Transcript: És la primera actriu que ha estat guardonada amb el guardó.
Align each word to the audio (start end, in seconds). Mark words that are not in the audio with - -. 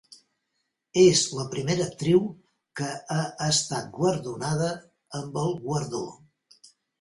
És 1.01 1.19
la 1.39 1.43
primera 1.51 1.85
actriu 1.89 2.23
que 2.81 2.87
ha 3.17 3.19
estat 3.49 3.93
guardonada 3.99 4.71
amb 5.21 5.39
el 5.43 5.55
guardó. 5.69 6.03